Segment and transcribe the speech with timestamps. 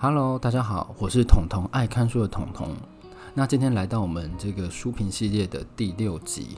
[0.00, 2.76] Hello，大家好，我是统统，爱看书的统统。
[3.34, 6.56] 那今天来到我们这个书评系列的第六集。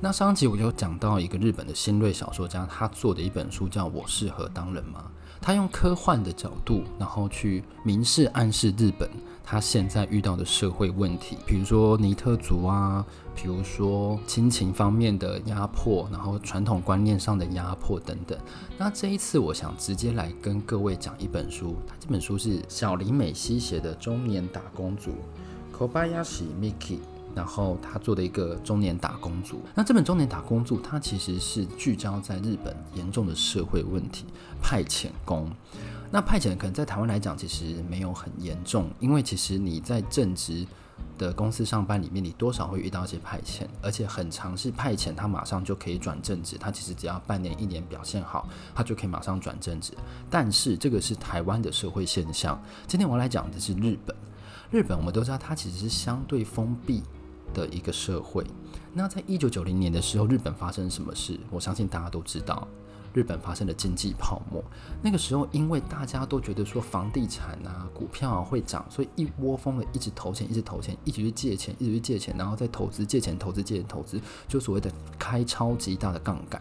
[0.00, 5.04] 那上集我有讲到一个日本的新锐小说家，他做的一本书叫《我适合当人吗》。
[5.40, 9.08] 他用科幻的角度，然后去明示暗示日本
[9.50, 13.04] 他现在遇到的社会问题，比如说尼特族啊，
[13.34, 18.38] 比如说亲情方面的压迫，然后传统观念上的压迫等等。
[18.78, 25.10] 那这一次我想直接来跟各位讲一本书，他这本书是小林美希写的《中年打工族》
[25.76, 27.00] ，Kobayashi Miki。
[27.32, 34.26] 然后他做的一个中年打工族，那这本中年打工族，它其实是聚焦在日本严重的社会问题——
[34.60, 35.48] 派遣工。
[36.10, 40.66] 那派遣可能在台湾来讲，其实没有很严重，因为其实你在正职
[41.16, 49.92] 的公司上班里面，你多少会遇到一些派遣，而且很常是派遣，他马上就可以转正职，他其实只要半年、一年表现好，他就可以马上转正职。
[50.28, 52.60] 但是这个是台湾的社会现象。
[52.88, 54.16] 今天我来讲的是日本，
[54.70, 57.04] 日本我们都知道，它其实是相对封闭
[57.54, 58.44] 的一个社会。
[58.92, 61.38] 那在一九九零年的时候，日本发生什么事？
[61.50, 62.66] 我相信大家都知道，
[63.12, 64.62] 日本发生了经济泡沫。
[65.02, 76.60] 那个时候，因为大家都觉得说房地产啊、股票啊会涨，所以一窝蜂的一直投钱，一直投钱，一直去借钱，一直去借钱，然后再投资、借钱、投资、借钱、投资，就所谓的开超级大的杠杆，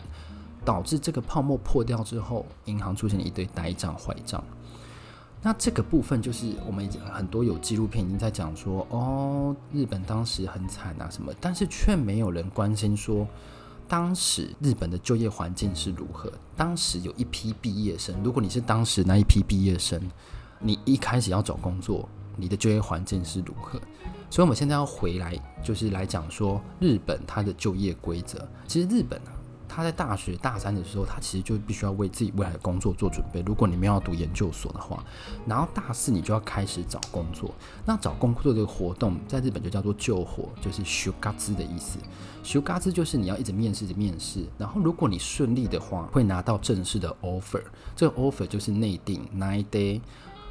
[0.65, 4.43] 导致这个泡沫破掉之后，银行出现了一堆呆账、坏账。
[5.41, 13.25] 那这个部分就是我们已经很多有纪录片已经在讲说，哦，日本当时很惨啊什么，但是却没有人关心说，
[13.89, 16.31] 当时日本的就业环境是如何。
[16.55, 19.99] 当时有一批毕业生，如果你是当时那一批毕业生，
[20.59, 23.81] 你一开始要找工作，你的就业环境是如何？
[24.29, 28.47] 所以我们现在要回来，就是来讲说日本它的就业规则。
[28.67, 29.38] 其实日本啊。
[29.69, 33.41] 他在大学大三的时候，他其实就必须要为自己未来的工作做准备。
[33.45, 35.01] 如果你们要读研究所的话，
[35.45, 37.53] 然后大四你就要开始找工作。
[37.85, 41.99] 那找工作这个活动在日本就叫做救火，就是修嘎兹的意思。
[42.41, 47.61] 修嘎兹就是你要一直面试着面试，然后如果你顺利的话，会拿到正式的 offer。
[47.95, 50.01] 这个 offer 就是内定 nine day。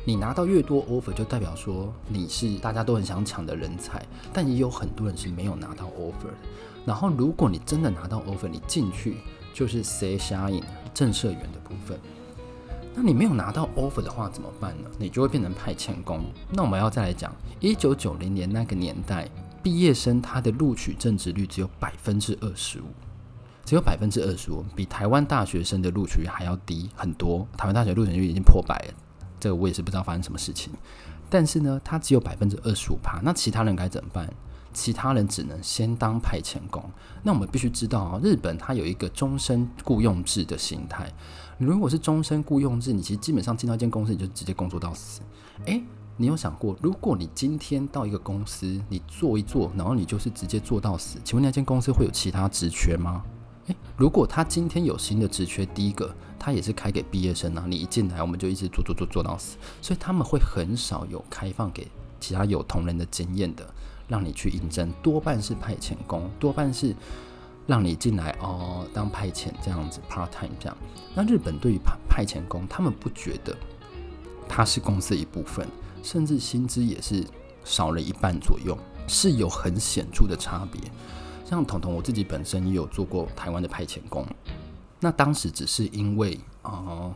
[0.08, 4.02] 你拿到越多 offer，就代表说你是大家都很想抢的人才，
[4.32, 6.34] 但也有很多人是没有拿到 offer 的。
[6.86, 9.19] 然后，如果你真的拿到 offer，你进去
[9.52, 10.62] 就是 say shine
[10.94, 12.00] 正社员的部分。
[12.94, 14.88] 那你没有拿到 offer 的话怎么办呢？
[14.98, 16.25] 你就会变成派遣工。
[16.50, 17.30] 那我们要再来讲，
[17.60, 19.28] 一九九零年那个年代，
[19.62, 22.84] 毕业生他的录取正职率只有百分之二十五，
[23.62, 27.46] 只有百分之二十五，比台湾大学生的录取率还要低很多。
[27.58, 28.94] 台湾大学录取率已经破百了，
[29.41, 30.72] 这个我也是不知道发生什么事情。
[31.31, 34.28] 但是呢，他只有百分之二十五趴，那其他人该怎么办？
[34.72, 36.82] 其他人只能先当派遣工。
[37.22, 41.12] 那我们必须知道啊，日本它有一个终身雇佣制的形态。
[41.59, 45.21] 如果是终身雇佣制，你其实基本上进到一间公司，你就直接工作到死。
[45.65, 45.82] 诶，
[46.16, 53.25] 你有想过，如果你今天到一个公司，你做一做，然后你就是直接做到死，请问那间公司会有其他职缺吗？
[53.68, 61.88] 诶，如果他今天有新的职缺，第一个他也是开给毕业生啊，你一进来我们就一直做做做做到死，所以他们会很少有开放给
[62.20, 63.66] 其他有同仁的经验的。
[64.08, 66.96] 让你去应征，多半是派遣工，多半是
[67.66, 70.74] 让你进来哦，当派遣这样子，part time 这样。
[71.14, 73.54] 那日本对于派派遣工，他们不觉得
[74.48, 75.68] 他是公司的一部分，
[76.02, 77.22] 甚至薪资也是
[77.64, 78.74] 少了一半左右，
[79.06, 80.80] 是有很显著的差别。
[81.48, 84.26] 像彤彤，我自己本身也有做过台湾的派遣工，
[85.00, 87.14] 那当时只是因为哦。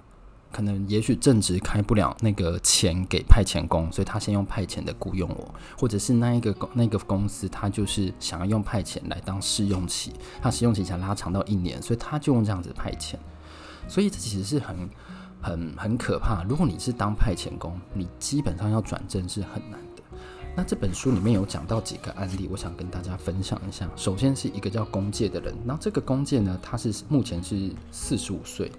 [0.55, 13.15] 可能也许正职开不了那个钱给派遣工，所以他先用派遣的雇佣我，或者是那一个那个公司，他就是想要用派遣来当试用期，他试用期想拉长到一年，所以他就用这样子派遣，
[13.89, 14.77] 所以这其实是很
[15.41, 16.45] 很很可怕。
[16.47, 19.81] 如果你是当派遣工，你基本上要转正是很难。
[20.55, 23.89] 那这本书里面有讲到几个案例，我想跟大家分享一下。
[23.97, 28.71] 首先是一个叫龚介的人，然后这个龚介呢，他是目前是四十五岁。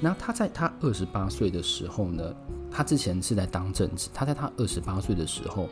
[0.00, 2.32] 那他在他二十八岁的时候呢，
[2.70, 5.68] 他之前是在当正职，他在他二十八岁的时候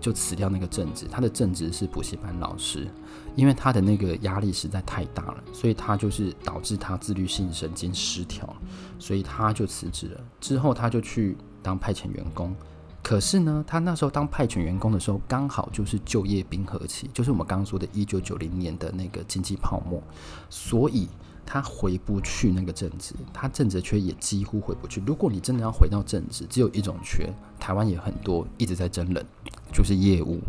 [0.00, 2.88] 就辞掉那个正职，他的正职是补习班老师，
[3.36, 8.56] 因为他的那个压力实在太大了，所以他就是导致他自律性神经失调，
[8.98, 10.20] 所以他就辞职了。
[10.40, 12.56] 之后他就去当派遣员工，
[13.04, 20.02] 可是呢，他那时候当派遣员工的时候，刚好就是就业冰河期，就是我们刚刚说的1990年的那个经济泡沫，
[20.50, 21.06] 所以。
[21.46, 25.02] 他回不去那个政治，他政治缺也几乎回不去。
[25.06, 27.30] 如果你真的要回到政治，只有一种缺，
[27.60, 29.22] 台湾也很多一直在争论，
[29.70, 30.40] 就是业务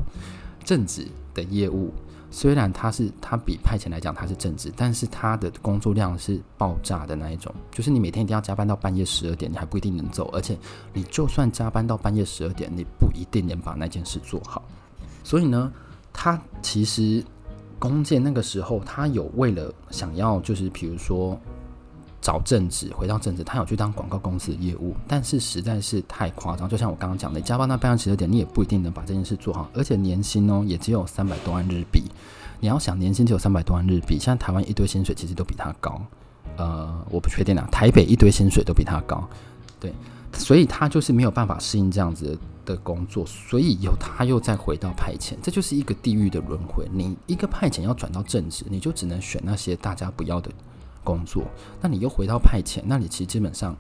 [0.64, 1.92] 政治的业务。
[2.36, 10.58] 虽然他是他比派遣来讲他是正职，但是他的工作量是爆炸的那一种，就是你每天一定要加班到半夜十二点，你还不一定能走，而且
[10.92, 14.62] 你就算加班到半夜十二点，你不一定能把那件事做好。
[15.24, 15.72] 所以呢，
[16.12, 17.24] 他其实
[17.80, 21.40] 弓箭那个时候，他有为了想要就是比如说。
[22.26, 26.68] 找正职，回到正职，他有去当广告公司的业务，但是实在是太夸张。
[26.68, 32.02] 就像我刚刚讲的，加班到半夜十二点，你也不一定能把这件事做好，而且年薪哦也只有三百多万日币。
[32.60, 36.02] 你要想年薪只有三百多万日币，现在台湾一堆薪水其实都比他高。
[36.58, 39.24] 呃，我不确定啊，台北一堆薪水都比他高。
[39.80, 39.94] 对，
[40.34, 42.36] 所以他就是没有办法适应这样子
[42.66, 46.90] 的工作，所以以他又再回到派遣，这就是一个地狱的轮回。
[46.92, 50.50] 你一个派遣要转到正职，你就只能选那些大家不要的。
[51.06, 51.44] 工作，
[51.80, 53.74] 那你又回到派遣，那你其实基本上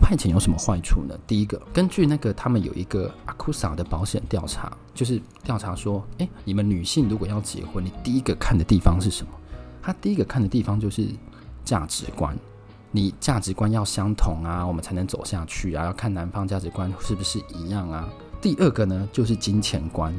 [0.00, 1.18] 派遣有什么坏处呢？
[1.26, 9.32] 第一个，根据那个他们有一个阿库萨的保险调查，就是调查说，诶，你们女性如果要结婚，你第一个看的地方是什么？
[9.82, 11.08] 他第一个看的地方就是
[11.64, 12.36] 价值观，
[12.90, 15.86] 你价值观要相同啊，我们才能走下去啊。
[15.86, 18.08] 要看男方价值观是不是一样啊。
[18.40, 20.14] 第二个呢，就是金钱观。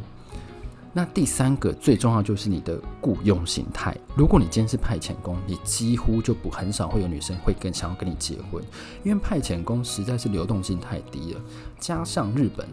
[0.94, 3.96] 那第三个最重要就是你的雇佣形态。
[4.14, 8.62] 如果你今天是派遣工，你几乎就不很少会有女生会跟想要跟你结婚，
[9.04, 11.42] 因为派遣工实在是流动性太低了。
[11.80, 12.68] 加上日本，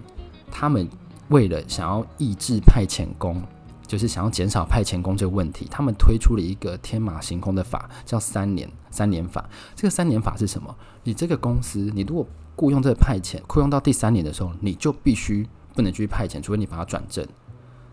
[0.50, 0.88] 他们
[1.28, 3.40] 为了想要抑制派遣工，
[3.86, 9.48] 就是想要减少派遣工这个问题，他们推出了一个天马行空的法，叫三年三年法。
[9.76, 10.74] 这个三年法是什么？
[11.04, 12.26] 你这个公司，你如果
[12.56, 17.24] 雇佣这个派遣，雇佣到第三年的时候，你就必须不能继续派遣，除非你把它转正。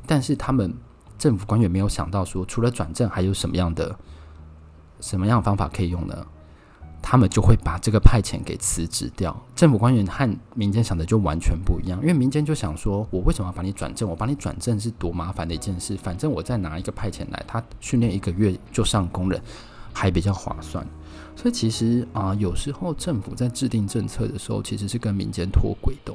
[0.07, 0.74] 但是他们
[1.18, 3.96] 政府官员没有想到说，除了转正，还有什么样的
[5.00, 6.25] 什么样方法可以用呢？
[7.07, 9.40] 他们就会把这个派遣给辞职掉。
[9.56, 14.10] 政府官员和民间想的就完全不一样，因为民间就想说，我为什么要把你转正？
[14.10, 19.40] 我把你转正是多麻烦的一件事，反正我再拿一个派遣来，他训练一个月就上工人，
[19.94, 20.84] 还比较划算。
[21.36, 26.12] 所以其实啊、有时候政府在制定政策的时候，其实是跟民间脱轨的。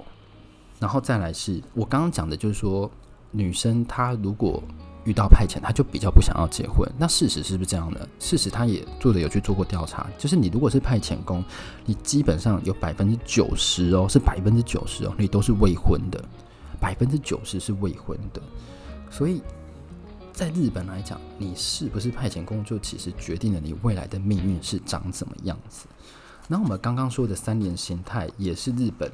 [0.81, 2.91] 然后再来是我刚刚讲的，就是说。
[3.31, 4.63] 女生她如果
[5.05, 6.87] 遇到派遣，她就比较不想要结婚。
[6.99, 8.01] 那事实是不是这样呢？
[8.19, 11.43] 事实她也做的有去做过调查，就是你如果是派遣工，
[11.87, 16.23] 你基本上有百分之九十哦，是百分之九十哦，你都是未婚的，
[16.79, 18.43] 百分之九十是未婚的。
[19.11, 19.41] 所以
[20.33, 25.87] 在日本来讲，你是不是派遣工，就其实决定了你未来的命运是长怎么样子。
[26.47, 29.11] 那我们刚刚说的三年形态也是日本。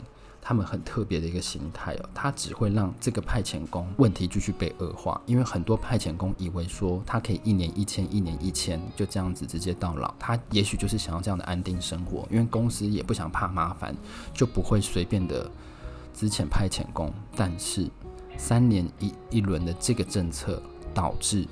[0.48, 10.14] 他们很特别的一个形态哦，他只会让这个派遣工问题继续被恶化，因为很多派遣工以为说他可以一年一签，一年一签，就这样子直接到老。
[10.20, 13.92] 他也许就是想要这样的安定生活，因为公司也不想怕麻烦，
[14.32, 15.50] 就不会随便的
[16.12, 17.12] 资遣派遣工。
[17.34, 17.90] 但是
[18.36, 20.62] 三年一一轮的这个政策，
[20.94, 21.44] 导致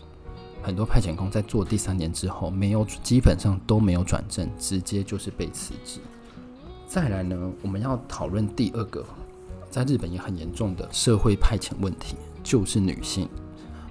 [0.62, 5.98] 很多派遣工在做第三年之后，没有基本上都没有转正，直接就是被辞职。
[6.94, 9.04] 再来呢，我们要讨论第二个，
[9.68, 12.14] 在日本也很严重的社会派遣问题，
[12.44, 13.28] 就是女性。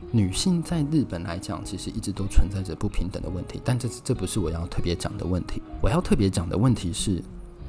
[0.09, 5.61] 女性在日本来讲，其实一直都存在着不平等的问题，但这这不是我要特别讲的问题。
[5.81, 7.21] 我要特别讲的问题是，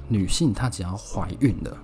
[0.06, 1.76] 女性她只要怀孕了，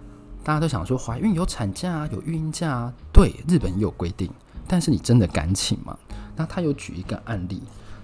[0.44, 4.30] 大家都想说怀孕有产假啊、有育婴假啊，对，日本也有规定，
[4.68, 5.98] 但是你真的敢请吗？
[6.36, 7.60] 那他有举一个案例，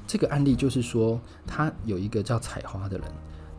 [0.08, 3.06] 这个案例就是说，他有一个叫采花的人，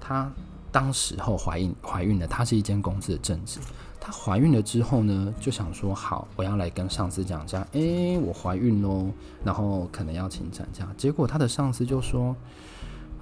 [0.01, 0.29] 他。
[0.77, 3.59] 当时候怀孕怀孕了，她是一间公司的正职。
[3.99, 9.07] 她怀孕了之后呢，就想说好，我要来跟上司讲一下，诶，我怀孕喽，
[9.43, 10.87] 然后可能要请产假。
[10.95, 12.35] 结果她的上司就说，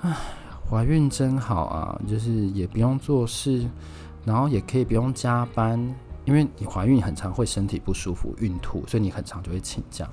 [0.01, 0.13] 唉，
[0.69, 3.65] 怀孕真好啊，就是也不用做事，
[4.25, 5.79] 然后也可以不用加班，
[6.25, 10.05] 因为你怀孕很常会身体不舒服、孕吐，所以你很常就会请假。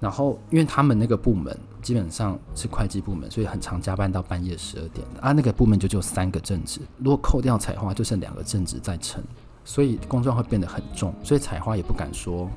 [0.00, 1.54] 然后，因为他们那个部门
[1.86, 5.06] 基本上是会计部门，所以很常加班到半夜十二点。
[5.20, 9.22] 啊，那个部门就只有三个正职，如果扣掉彩花，就剩两个正职在撑，
[9.64, 11.14] 所以工作会变得很重。
[11.22, 12.50] 所以彩花也不敢说，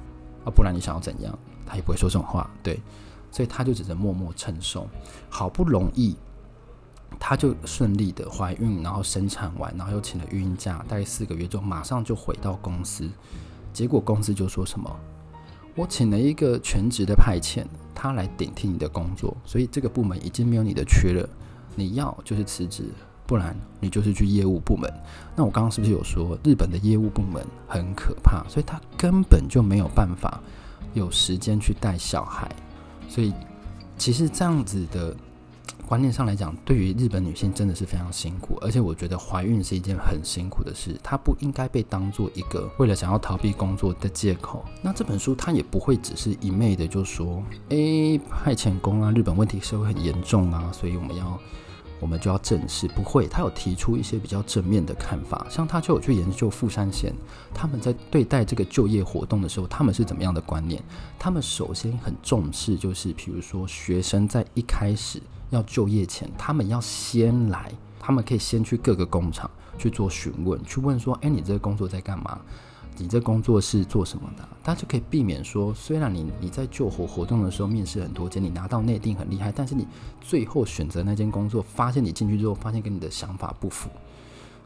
[0.46, 1.38] 啊，不然你想要怎样？
[1.64, 2.82] 他也不会说这种话，对。
[3.30, 4.88] 所以他就只能默默承受。
[5.30, 6.16] 好不容易，
[7.20, 13.08] 他就顺利的怀孕，然后生产完，然后又请了孕假，大概四个月之后，马上就回到公司。
[13.72, 15.00] 结果公司就说什么？
[15.76, 17.64] 我请了一个全职的派遣，
[18.02, 21.28] 他来顶替你的工作，所以这个部门已经没有你的缺了。
[21.76, 22.86] 你要就是辞职，
[23.28, 24.90] 不然你就是去业务部门。
[25.36, 28.48] 那我刚刚是不是有说日本的业务部门很可怕？
[28.48, 30.42] 所以他根本就没有办法
[30.94, 32.50] 有时间去带小孩。
[33.10, 33.34] 所以
[33.98, 35.14] 其实这样子的
[35.90, 44.64] 观念上来讲，对于日本女性真的是非常辛苦，而且我觉得怀孕是一件很辛苦的事，它不应该被当做一个为了想要逃避工作的借口。
[44.84, 51.40] 那这本书它也不会只是一昧的就说，哎，派遣工啊，日本问题社会很严重啊，所以我们要。
[52.00, 57.14] 我们就要正视，不会，他有提出一些比较正面的看法，像他就有去研究富山县，
[57.54, 60.82] 他们在对待这个就业活动的时候，他们是怎么样的观念？
[61.18, 72.40] 他们首先很重视，就是比如说学生在一开始要就业前，他们要先来，他们可以先去各个工厂去做询问，去问说，哎，你这个工作在干嘛？
[73.00, 74.48] 你这工作是做什么的？
[74.64, 79.88] 他就可以避免说，虽然你你在救火活动的时候面试很多间，你拿到内定很厉害，但是你
[80.20, 83.90] 最后选择那间工作，发现你进去之后，发现跟你的想法不符，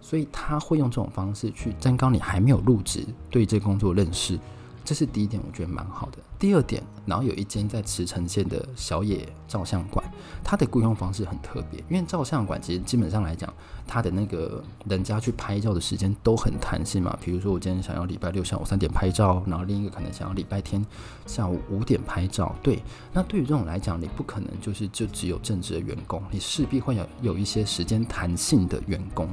[0.01, 4.37] 所以他会用这种方式去增高你还没有入职对这工作认识。
[4.83, 6.17] 这是第一点，我觉得蛮好的。
[6.37, 10.03] 第二点，然后有一间在茨城县的小野照相馆，
[10.43, 13.51] 它的雇佣方式很特别，因为照相馆其实基本上来讲，
[13.87, 17.17] 它的那个人家去拍照的时间都很弹性嘛。
[17.23, 20.85] 比如说我今天想要礼拜六下午三点拍照，然后另一个可能想要礼拜天
[21.25, 22.53] 下午五点拍照。
[22.61, 29.29] 对，那对于这种来讲，你不可能就是就只有正职的员工，你势必会有有一些时间弹性的员工，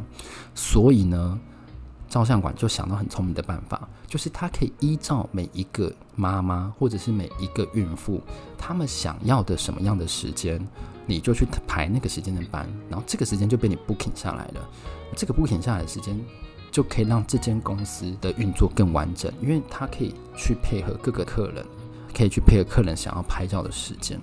[0.55, 1.41] 所以呢。
[2.11, 8.21] 照相馆就想到很聪明的办法，就是他可以依照每一个妈妈或者是每一个孕妇，
[8.59, 10.61] 他们想要的什么样的时间，
[11.07, 14.69] 你就去排那个时间的班，然后这个时间就被你 booking 下来了。
[15.17, 16.21] 这个 booking 下来的时间，
[16.73, 21.65] 就可以让这间公司的运作更完整，因为他可以去配合各个客人，
[22.13, 24.21] 可以去配合客人想要拍照的时间。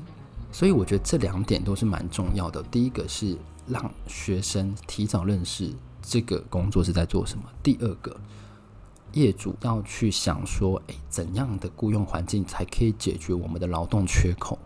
[0.52, 2.62] 所以我觉得这两点都是蛮重要的。
[2.64, 5.74] 第一个是让学生提早认识。
[6.10, 7.44] 这个工作是在做什么？
[7.62, 8.16] 第二个，
[9.12, 14.58] 业主要去想说，诶，怎样的雇佣环境才可以解决我们的劳动缺口？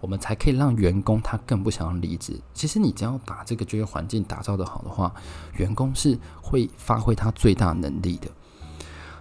[0.00, 2.40] 我们才可以让员工他更不想要离职。
[2.52, 5.14] 其实你只要把这个就业环境打造得好的话，
[5.56, 8.28] 员工是会发挥他最大能力的。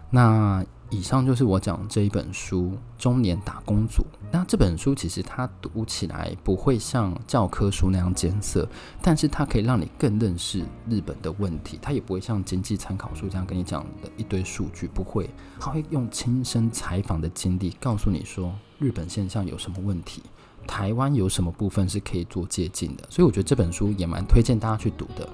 [0.10, 0.66] 那。
[0.90, 4.04] 以上就是我讲这一本书《中年打工族》。
[4.32, 8.68] 那这本书其实它读起来不会像教科书那样艰涩，
[9.02, 11.78] 但是它可以让你更认识日本的问题。
[11.82, 15.30] 它也不会像经济参考书这样跟你讲的一堆数据，不会。
[15.60, 20.24] 它会用亲身采访的经历告诉你说日本现象有什么问题，
[20.66, 23.04] 台湾有什么部分是可以做借鉴的。
[23.10, 25.28] 所以我觉得这本书也蛮推荐大家去读的。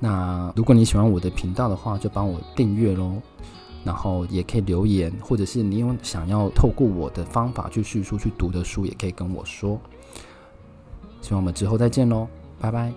[0.00, 3.22] 那如果你喜欢我的频道的话，就帮我订阅喽。
[3.84, 9.80] 然后也可以留言，或者是你有想要透过我的方法去叙述去读的书，也可以跟我说。
[11.20, 12.26] 希望我们之后再见喽，
[12.60, 12.92] 拜拜。